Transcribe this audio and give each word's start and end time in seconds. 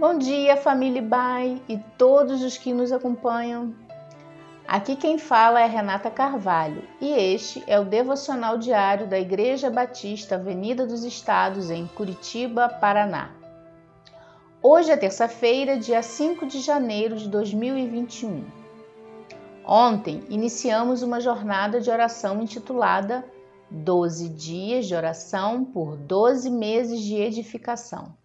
Bom 0.00 0.16
dia, 0.16 0.56
família 0.56 1.02
Bai 1.02 1.60
e 1.68 1.76
todos 1.98 2.42
os 2.42 2.56
que 2.56 2.72
nos 2.72 2.90
acompanham. 2.90 3.74
Aqui 4.66 4.96
quem 4.96 5.18
fala 5.18 5.60
é 5.60 5.66
Renata 5.66 6.10
Carvalho 6.10 6.82
e 7.02 7.10
este 7.10 7.62
é 7.66 7.78
o 7.78 7.84
devocional 7.84 8.56
diário 8.56 9.06
da 9.06 9.20
Igreja 9.20 9.68
Batista 9.68 10.36
Avenida 10.36 10.86
dos 10.86 11.04
Estados, 11.04 11.70
em 11.70 11.86
Curitiba, 11.86 12.66
Paraná. 12.66 13.28
Hoje 14.62 14.90
é 14.90 14.96
terça-feira, 14.96 15.78
dia 15.78 16.02
5 16.02 16.46
de 16.46 16.60
janeiro 16.60 17.16
de 17.16 17.28
2021. 17.28 18.42
Ontem 19.66 20.24
iniciamos 20.30 21.02
uma 21.02 21.20
jornada 21.20 21.78
de 21.78 21.90
oração 21.90 22.40
intitulada 22.40 23.22
12 23.70 24.30
Dias 24.30 24.86
de 24.86 24.94
Oração 24.94 25.62
por 25.62 25.94
12 25.94 26.48
Meses 26.48 27.02
de 27.02 27.16
Edificação. 27.16 28.18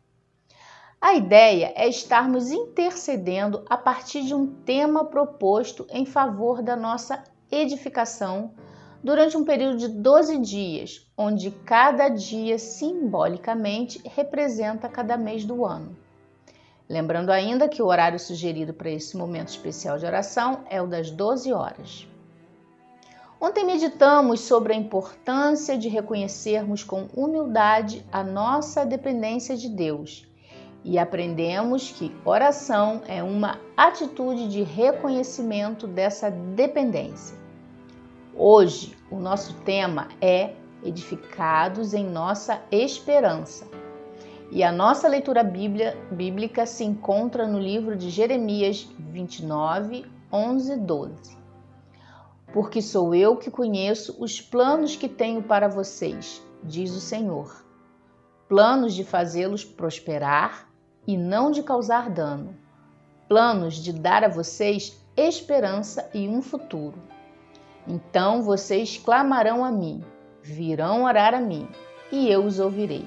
A 1.06 1.14
ideia 1.14 1.72
é 1.76 1.88
estarmos 1.88 2.50
intercedendo 2.50 3.64
a 3.70 3.78
partir 3.78 4.24
de 4.24 4.34
um 4.34 4.48
tema 4.48 5.06
proposto 5.06 5.86
em 5.92 6.04
favor 6.04 6.64
da 6.64 6.76
nossa 6.76 7.24
edificação 7.52 8.50
durante 9.04 9.38
um 9.38 9.46
período 9.46 9.78
de 9.78 9.88
12 9.88 10.40
dias, 10.40 11.08
onde 11.16 11.52
cada 11.52 12.10
dia 12.10 12.58
simbolicamente 12.58 14.02
representa 14.04 14.90
cada 14.90 15.16
mês 15.16 15.46
do 15.46 15.64
ano. 15.64 15.96
Lembrando 16.90 17.30
ainda 17.30 17.70
que 17.70 17.84
o 17.84 17.86
horário 17.86 18.20
sugerido 18.20 18.74
para 18.74 18.90
esse 18.90 19.16
momento 19.16 19.50
especial 19.50 20.00
de 20.00 20.08
oração 20.08 20.64
é 20.72 20.82
o 20.82 20.88
das 20.88 21.12
12 21.12 21.54
horas. 21.54 22.08
Ontem 23.40 23.64
meditamos 23.64 24.40
sobre 24.40 24.74
a 24.74 24.76
importância 24.76 25.78
de 25.78 25.88
reconhecermos 25.88 26.84
com 26.84 27.06
humildade 27.16 28.04
a 28.12 28.24
nossa 28.24 28.84
dependência 28.84 29.56
de 29.56 29.70
Deus 29.70 30.26
e 30.86 31.00
aprendemos 31.00 31.92
que 31.92 32.16
oração 32.24 33.02
é 33.08 33.24
uma 33.24 33.60
atitude 33.76 34.48
de 34.48 34.62
reconhecimento 34.62 35.88
dessa 35.88 36.30
dependência. 36.30 37.36
Hoje, 38.36 38.96
o 39.10 39.16
nosso 39.16 39.56
tema 39.62 40.10
é 40.22 40.54
Edificados 40.84 41.96
em 41.96 42.06
Nossa 42.08 42.62
Esperança. 42.72 43.68
E 44.52 44.64
a 44.64 44.72
nossa 44.72 45.08
leitura 45.08 45.44
bíblia, 45.44 45.98
bíblica 46.12 46.68
se 46.68 46.84
encontra 46.84 47.48
no 47.48 47.58
livro 47.58 47.96
de 47.96 48.12
Jeremias 48.12 48.88
29, 49.00 50.06
11 50.32 50.76
12. 50.78 51.38
Porque 52.54 52.80
sou 52.80 53.16
eu 53.16 53.36
que 53.38 53.50
conheço 53.50 54.16
os 54.20 54.40
planos 54.40 54.96
que 54.96 55.10
tenho 55.10 55.42
para 55.42 55.68
vocês, 55.68 56.44
diz 56.64 56.92
o 56.92 57.02
Senhor. 57.02 57.66
Planos 58.48 58.94
de 58.94 59.04
fazê-los 59.04 59.66
prosperar 59.66 60.75
e 61.08 61.18
não 61.18 61.52
de 61.52 61.62
causar 61.64 62.10
dano, 62.10 62.56
planos 63.28 63.76
de 63.76 63.94
dar 63.94 64.24
a 64.24 64.28
vocês 64.28 65.00
esperança 65.16 66.10
e 66.14 66.28
um 66.28 66.42
futuro. 66.42 67.02
Então 67.88 68.42
vocês 68.42 68.98
clamarão 68.98 69.64
a 69.64 69.72
mim, 69.72 70.04
virão 70.42 71.04
orar 71.04 71.34
a 71.34 71.40
mim, 71.40 71.68
e 72.12 72.30
eu 72.30 72.44
os 72.44 72.60
ouvirei. 72.60 73.06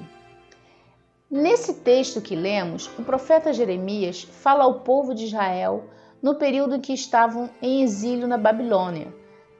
Nesse 1.29 1.75
texto 1.81 2.21
que 2.21 2.35
lemos, 2.35 2.89
o 2.97 3.03
profeta 3.03 3.53
Jeremias 3.53 4.23
fala 4.23 4.63
ao 4.63 4.79
povo 4.79 5.13
de 5.13 5.25
Israel 5.25 5.85
no 6.21 6.35
período 6.35 6.75
em 6.75 6.81
que 6.81 6.93
estavam 6.93 7.49
em 7.61 7.83
exílio 7.83 8.27
na 8.27 8.37
Babilônia, 8.37 9.13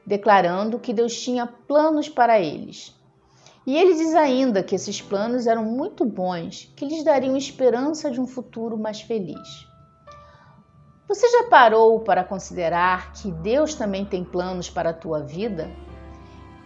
declarando 0.04 0.78
que 0.78 0.92
Deus 0.92 1.18
tinha 1.20 1.46
planos 1.46 2.08
para 2.08 2.40
eles 2.40 2.98
e 3.70 3.76
ele 3.76 3.94
diz 3.94 4.16
ainda 4.16 4.64
que 4.64 4.74
esses 4.74 5.00
planos 5.00 5.46
eram 5.46 5.64
muito 5.64 6.04
bons, 6.04 6.72
que 6.74 6.84
lhes 6.84 7.04
dariam 7.04 7.36
esperança 7.36 8.10
de 8.10 8.20
um 8.20 8.26
futuro 8.26 8.76
mais 8.76 9.00
feliz. 9.00 9.64
Você 11.06 11.28
já 11.30 11.44
parou 11.44 12.00
para 12.00 12.24
considerar 12.24 13.12
que 13.12 13.30
Deus 13.30 13.76
também 13.76 14.04
tem 14.04 14.24
planos 14.24 14.68
para 14.68 14.90
a 14.90 14.92
tua 14.92 15.20
vida? 15.20 15.70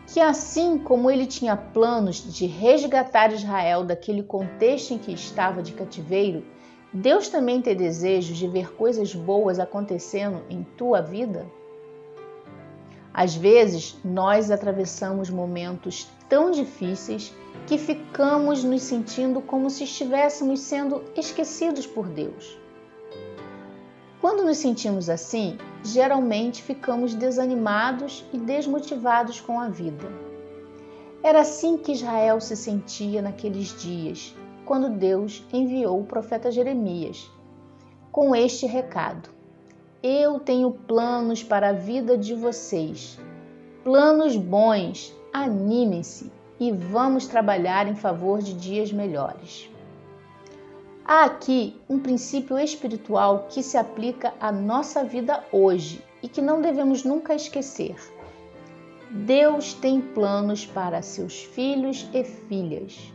Que 0.06 0.18
assim 0.18 0.78
como 0.78 1.10
ele 1.10 1.26
tinha 1.26 1.54
planos 1.58 2.32
de 2.32 2.46
resgatar 2.46 3.34
Israel 3.34 3.84
daquele 3.84 4.22
contexto 4.22 4.94
em 4.94 4.98
que 4.98 5.12
estava 5.12 5.62
de 5.62 5.72
cativeiro, 5.72 6.42
Deus 6.90 7.28
também 7.28 7.60
tem 7.60 7.76
desejo 7.76 8.32
de 8.32 8.48
ver 8.48 8.74
coisas 8.76 9.14
boas 9.14 9.60
acontecendo 9.60 10.42
em 10.48 10.62
tua 10.62 11.02
vida? 11.02 11.44
Às 13.14 13.36
vezes, 13.36 13.96
nós 14.04 14.50
atravessamos 14.50 15.30
momentos 15.30 16.08
tão 16.28 16.50
difíceis 16.50 17.32
que 17.64 17.78
ficamos 17.78 18.64
nos 18.64 18.82
sentindo 18.82 19.40
como 19.40 19.70
se 19.70 19.84
estivéssemos 19.84 20.58
sendo 20.58 21.00
esquecidos 21.16 21.86
por 21.86 22.08
Deus. 22.08 22.58
Quando 24.20 24.42
nos 24.42 24.58
sentimos 24.58 25.08
assim, 25.08 25.56
geralmente 25.84 26.60
ficamos 26.60 27.14
desanimados 27.14 28.24
e 28.32 28.38
desmotivados 28.38 29.40
com 29.40 29.60
a 29.60 29.68
vida. 29.68 30.10
Era 31.22 31.42
assim 31.42 31.76
que 31.76 31.92
Israel 31.92 32.40
se 32.40 32.56
sentia 32.56 33.22
naqueles 33.22 33.80
dias, 33.80 34.34
quando 34.64 34.90
Deus 34.90 35.46
enviou 35.52 36.00
o 36.00 36.06
profeta 36.06 36.50
Jeremias 36.50 37.30
com 38.10 38.34
este 38.34 38.66
recado: 38.66 39.33
Eu 40.06 40.38
tenho 40.38 40.70
planos 40.70 41.42
para 41.42 41.70
a 41.70 41.72
vida 41.72 42.18
de 42.18 42.34
vocês, 42.34 43.18
planos 43.82 44.36
bons 44.36 45.16
animem-se 45.32 46.30
e 46.60 46.70
vamos 46.70 47.26
trabalhar 47.26 47.88
em 47.88 47.94
favor 47.94 48.42
de 48.42 48.52
dias 48.52 48.92
melhores. 48.92 49.66
Há 51.06 51.24
aqui 51.24 51.80
um 51.88 51.98
princípio 51.98 52.58
espiritual 52.58 53.46
que 53.48 53.62
se 53.62 53.78
aplica 53.78 54.34
à 54.38 54.52
nossa 54.52 55.02
vida 55.02 55.42
hoje 55.50 56.04
e 56.22 56.28
que 56.28 56.42
não 56.42 56.60
devemos 56.60 57.02
nunca 57.02 57.34
esquecer. 57.34 57.96
Deus 59.10 59.72
tem 59.72 60.02
planos 60.02 60.66
para 60.66 61.00
seus 61.00 61.44
filhos 61.44 62.06
e 62.12 62.22
filhas. 62.24 63.10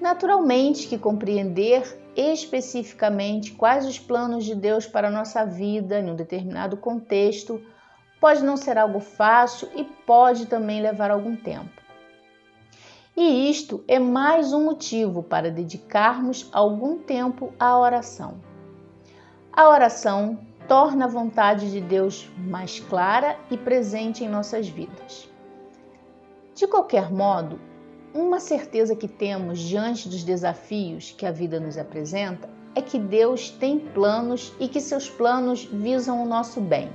Naturalmente 0.00 0.88
que 0.88 0.98
compreender 0.98 2.07
especificamente 2.20 3.52
quais 3.52 3.86
os 3.86 3.98
planos 3.98 4.44
de 4.44 4.54
Deus 4.54 4.86
para 4.86 5.08
a 5.08 5.10
nossa 5.10 5.44
vida 5.44 6.00
em 6.00 6.10
um 6.10 6.16
determinado 6.16 6.76
contexto 6.76 7.62
Pode 8.20 8.42
não 8.42 8.56
ser 8.56 8.76
algo 8.76 8.98
fácil 8.98 9.68
e 9.76 9.84
pode 9.84 10.46
também 10.46 10.82
levar 10.82 11.10
algum 11.10 11.36
tempo. 11.36 11.70
E 13.16 13.48
isto 13.50 13.84
é 13.86 13.98
mais 13.98 14.52
um 14.52 14.64
motivo 14.64 15.22
para 15.22 15.50
dedicarmos 15.50 16.48
algum 16.52 16.98
tempo 16.98 17.52
à 17.58 17.78
oração. 17.78 18.40
A 19.52 19.68
oração 19.68 20.38
torna 20.66 21.04
a 21.04 21.08
vontade 21.08 21.70
de 21.70 21.80
Deus 21.80 22.28
mais 22.36 22.80
clara 22.80 23.36
e 23.50 23.56
presente 23.56 24.24
em 24.24 24.28
nossas 24.28 24.68
vidas. 24.68 25.28
De 26.54 26.66
qualquer 26.66 27.10
modo, 27.10 27.60
uma 28.14 28.40
certeza 28.40 28.96
que 28.96 29.08
temos 29.08 29.58
diante 29.58 30.08
dos 30.08 30.24
desafios 30.24 31.14
que 31.16 31.26
a 31.26 31.30
vida 31.30 31.60
nos 31.60 31.76
apresenta 31.76 32.48
é 32.74 32.80
que 32.80 32.98
Deus 32.98 33.50
tem 33.50 33.78
planos 33.78 34.52
e 34.58 34.68
que 34.68 34.80
seus 34.80 35.08
planos 35.08 35.64
visam 35.64 36.22
o 36.22 36.26
nosso 36.26 36.60
bem. 36.60 36.90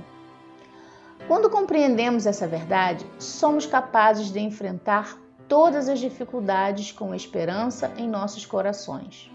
Quando 1.28 1.48
compreendemos 1.48 2.26
essa 2.26 2.46
verdade, 2.46 3.06
somos 3.18 3.66
capazes 3.66 4.30
de 4.30 4.40
enfrentar 4.40 5.18
todas 5.48 5.88
as 5.88 5.98
dificuldades 5.98 6.92
com 6.92 7.14
esperança 7.14 7.92
em 7.96 8.08
nossos 8.08 8.44
corações. 8.44 9.30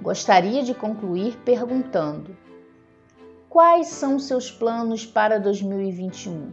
Gostaria 0.00 0.62
de 0.62 0.74
concluir 0.74 1.36
perguntando: 1.44 2.36
Quais 3.48 3.88
são 3.88 4.18
seus 4.18 4.50
planos 4.50 5.06
para 5.06 5.38
2021? 5.38 6.52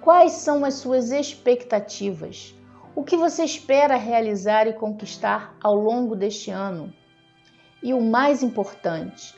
Quais 0.00 0.32
são 0.32 0.64
as 0.64 0.74
suas 0.74 1.10
expectativas? 1.10 2.54
O 2.96 3.04
que 3.04 3.14
você 3.14 3.44
espera 3.44 3.94
realizar 3.96 4.66
e 4.66 4.72
conquistar 4.72 5.54
ao 5.62 5.74
longo 5.74 6.16
deste 6.16 6.50
ano? 6.50 6.90
E 7.82 7.92
o 7.92 8.00
mais 8.00 8.42
importante, 8.42 9.34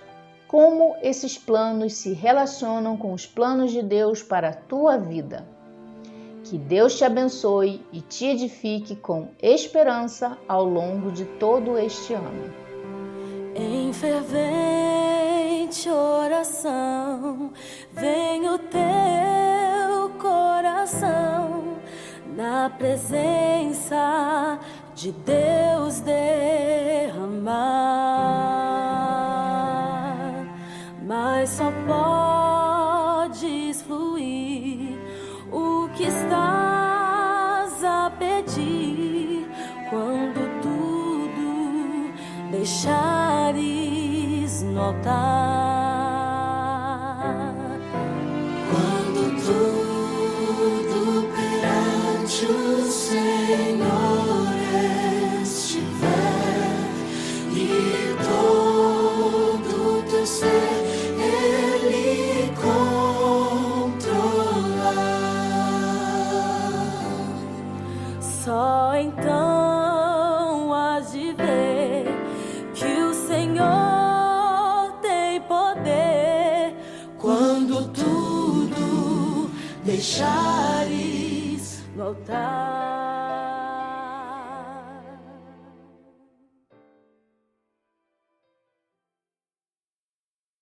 como 0.46 0.94
esses 1.02 1.36
planos 1.36 1.94
se 1.94 2.12
relacionam 2.12 2.96
com 2.96 3.12
os 3.12 3.26
planos 3.26 3.72
de 3.72 3.82
Deus 3.82 4.22
para 4.22 4.50
a 4.50 4.54
tua 4.54 4.96
vida. 4.96 5.44
Que 6.44 6.56
Deus 6.56 6.96
te 6.96 7.04
abençoe 7.04 7.84
e 7.92 8.00
te 8.00 8.26
edifique 8.26 8.94
com 8.94 9.30
esperança 9.42 10.38
ao 10.46 10.64
longo 10.64 11.10
de 11.10 11.24
todo 11.24 11.76
este 11.76 12.14
ano. 12.14 12.54
Em 13.56 13.92
fervente 13.92 15.90
oração, 15.90 16.97
na 22.68 22.76
presença 22.76 24.58
de 24.94 25.12
Deus 25.12 26.00
derramar. 26.00 27.54
Mas 31.06 31.48
só 31.50 31.72
podes 31.86 33.80
fluir 33.82 34.98
o 35.50 35.88
que 35.96 36.04
estás 36.04 37.82
a 37.82 38.12
pedir 38.18 39.48
quando 39.88 40.46
tudo 40.60 42.12
deixares 42.50 43.62
no 44.62 44.92
Então 68.96 70.72
hás 70.72 71.12
de 71.12 71.32
ver 71.32 72.06
que 72.74 73.02
o 73.02 73.14
Senhor 73.14 74.92
tem 75.02 75.40
poder 75.42 76.74
Quando 77.18 77.88
tudo 77.92 79.50
deixares 79.84 81.82
no. 81.96 82.97